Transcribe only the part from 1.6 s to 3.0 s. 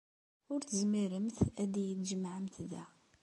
ad iyi-tjemɛemt da.